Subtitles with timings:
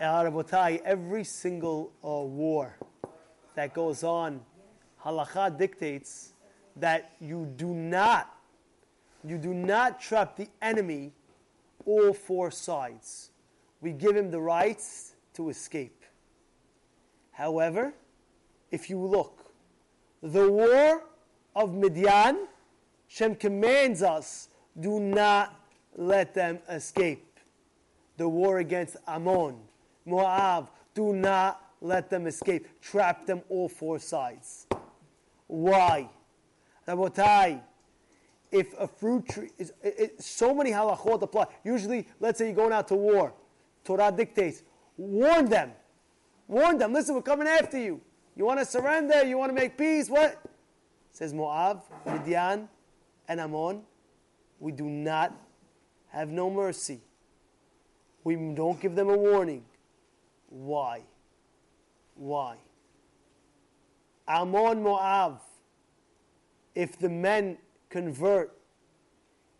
[0.00, 2.76] Every single uh, war
[3.54, 4.40] that goes on,
[5.04, 6.32] halacha dictates
[6.76, 8.34] that you do not,
[9.24, 11.12] you do not trap the enemy
[11.86, 13.30] all four sides.
[13.80, 16.04] We give him the rights to escape.
[17.32, 17.92] However,
[18.70, 19.52] if you look,
[20.22, 21.04] the war
[21.54, 22.48] of Midian,
[23.08, 25.54] Shem commands us, do not
[25.96, 27.38] let them escape.
[28.16, 29.56] The war against Ammon,
[30.04, 32.66] Moab, do not let them escape.
[32.80, 34.66] Trap them all four sides.
[35.46, 36.08] Why?
[36.86, 37.60] Rabotai,
[38.50, 41.46] if a fruit tree is it, it, so many halachot apply.
[41.64, 43.32] Usually, let's say you're going out to war,
[43.84, 44.62] Torah dictates,
[44.96, 45.72] warn them,
[46.46, 46.92] warn them.
[46.92, 48.00] Listen, we're coming after you.
[48.36, 49.24] You want to surrender?
[49.24, 50.08] You want to make peace?
[50.08, 50.40] What?
[51.10, 52.68] Says Moab, Midian,
[53.28, 53.82] and Ammon.
[54.58, 55.34] We do not
[56.08, 57.00] have no mercy.
[58.24, 59.64] We don't give them a warning.
[60.54, 61.02] Why?
[62.14, 62.58] Why?
[64.28, 65.40] Ammon, Moab.
[66.76, 67.58] If the men
[67.90, 68.56] convert,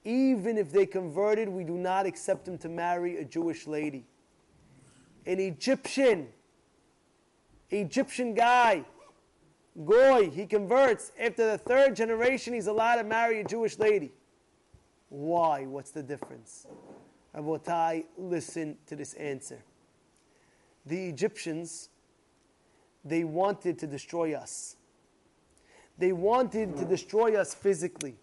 [0.05, 4.07] even if they converted, we do not accept them to marry a Jewish lady.
[5.27, 6.29] An Egyptian,
[7.71, 8.85] Egyptian guy,
[9.85, 11.11] Goy, he converts.
[11.19, 14.13] After the third generation, he's allowed to marry a Jewish lady.
[15.09, 15.67] Why?
[15.67, 16.69] What's the difference?
[17.35, 19.65] Rabotai, listen to this answer.
[20.87, 21.89] The Egyptians,
[23.05, 24.77] they wanted to destroy us.
[25.99, 28.17] They wanted to destroy us physically.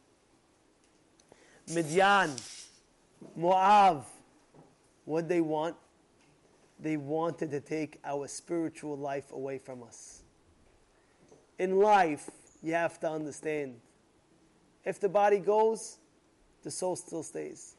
[1.73, 2.31] Midian,
[3.35, 4.05] Moab,
[5.05, 5.75] what they want?
[6.79, 10.23] They wanted to take our spiritual life away from us.
[11.59, 12.29] In life,
[12.61, 13.75] you have to understand
[14.83, 15.97] if the body goes,
[16.63, 17.75] the soul still stays.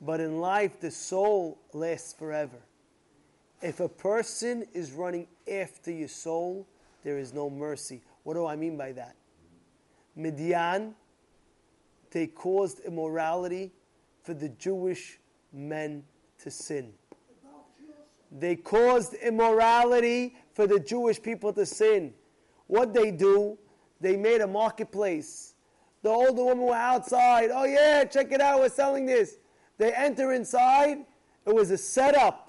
[0.00, 2.58] But in life, the soul lasts forever.
[3.60, 6.66] If a person is running after your soul,
[7.02, 8.02] there is no mercy.
[8.22, 9.16] What do I mean by that?
[10.14, 10.94] Midian,
[12.10, 13.72] they caused immorality
[14.22, 15.18] for the Jewish
[15.52, 16.04] men
[16.40, 16.92] to sin.
[18.30, 22.12] They caused immorality for the Jewish people to sin.
[22.66, 23.58] What they do,
[24.00, 25.54] they made a marketplace.
[26.02, 27.50] The older women were outside.
[27.52, 29.38] Oh yeah, check it out, we're selling this.
[29.78, 30.98] They enter inside.
[31.46, 32.47] It was a setup.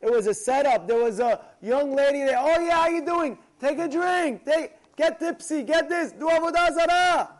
[0.00, 0.88] It was a setup.
[0.88, 2.38] There was a young lady there.
[2.38, 3.38] Oh yeah, how you doing?
[3.60, 4.44] Take a drink.
[4.44, 5.62] Take, get tipsy.
[5.62, 6.12] Get this.
[6.12, 7.30] Do avodah zarah.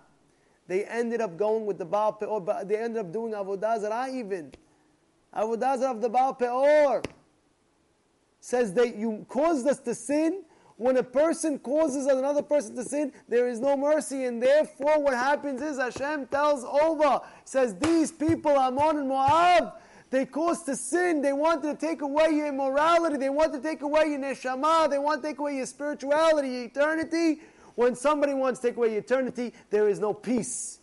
[0.66, 2.41] They ended up going with the Baal Peor.
[2.65, 4.53] They ended up doing avodah zarah even.
[5.34, 7.03] Avodah zarah of the Baal Peor.
[8.41, 10.44] Says that you caused us to sin.
[10.77, 15.12] When a person causes another person to sin, there is no mercy, and therefore what
[15.12, 19.75] happens is Hashem tells over, says these people, Ammon and Moab,
[20.10, 21.22] they caused to sin.
[21.22, 23.16] They wanted to take away your immorality.
[23.16, 24.91] They want to take away your neshama.
[24.91, 27.41] They want to take away your spirituality, your eternity.
[27.76, 30.81] When somebody wants to take away your eternity, there is no peace.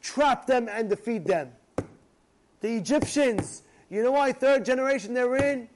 [0.00, 1.50] Trap them and defeat them.
[2.60, 5.68] The Egyptians, you know why third generation they're in?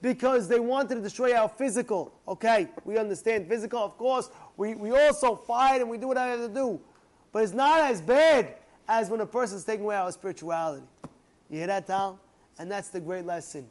[0.00, 2.14] Because they wanted to destroy our physical.
[2.26, 4.30] Okay, we understand physical, of course.
[4.56, 6.80] We, we also fight and we do what I have to do.
[7.32, 8.54] But it's not as bad
[8.88, 10.86] as when a person's taking away our spirituality.
[11.50, 12.18] You hear that, Tal?
[12.58, 13.66] And that's the great lesson.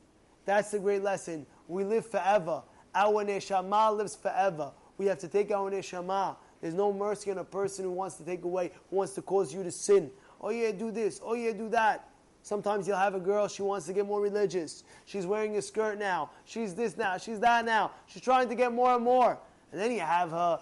[0.45, 1.45] That's the great lesson.
[1.67, 2.61] We live forever.
[2.93, 4.71] Our neshama lives forever.
[4.97, 6.35] We have to take our neshama.
[6.61, 9.53] There's no mercy on a person who wants to take away, who wants to cause
[9.53, 10.11] you to sin.
[10.41, 11.21] Oh yeah, do this.
[11.23, 12.09] Oh yeah, do that.
[12.41, 14.83] Sometimes you'll have a girl, she wants to get more religious.
[15.05, 16.31] She's wearing a skirt now.
[16.45, 17.17] She's this now.
[17.17, 17.91] She's that now.
[18.07, 19.37] She's trying to get more and more.
[19.71, 20.59] And then you have her,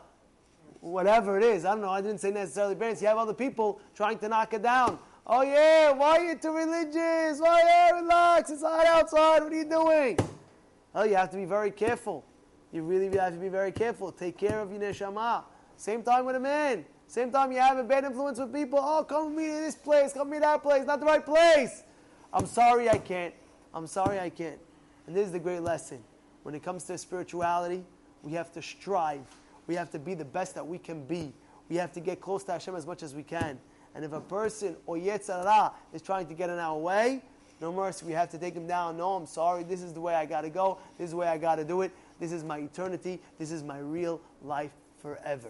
[0.82, 1.66] whatever it is.
[1.66, 1.90] I don't know.
[1.90, 3.02] I didn't say necessarily parents.
[3.02, 5.00] You have other people trying to knock her down.
[5.30, 7.42] Oh yeah, why are you too religious?
[7.42, 8.50] Why yeah, relax?
[8.50, 9.44] It's hot outside.
[9.44, 10.18] What are you doing?
[10.96, 12.24] Oh, you have to be very careful.
[12.72, 14.14] You really have to be very careful.
[14.14, 15.44] Take care of your neshama.
[15.76, 16.86] Same time with a man.
[17.08, 18.80] Same time you have a bad influence with people.
[18.82, 20.14] Oh, come with me to this place.
[20.14, 20.86] Come with me to that place.
[20.86, 21.84] Not the right place.
[22.32, 23.34] I'm sorry I can't.
[23.74, 24.60] I'm sorry I can't.
[25.08, 26.02] And this is the great lesson.
[26.44, 27.84] When it comes to spirituality,
[28.24, 29.26] we have to strive.
[29.68, 31.34] We have to be the best that we can be.
[31.68, 33.60] We have to get close to Hashem as much as we can.
[33.98, 37.24] And if a person or Yetzer Hara is trying to get in our way,
[37.60, 38.96] no mercy, we have to take him down.
[38.96, 40.78] No, I'm sorry, this is the way I got to go.
[41.00, 41.92] This is the way I got to do it.
[42.20, 43.20] This is my eternity.
[43.40, 44.70] This is my real life
[45.02, 45.50] forever.